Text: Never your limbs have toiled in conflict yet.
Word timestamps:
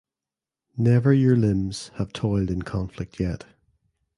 Never 0.77 1.13
your 1.13 1.35
limbs 1.37 1.89
have 1.99 2.11
toiled 2.11 2.49
in 2.49 2.63
conflict 2.63 3.19
yet. 3.19 3.45